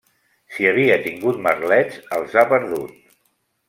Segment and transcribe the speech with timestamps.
[0.55, 3.01] Si havia tingut merlets, els ha perdut.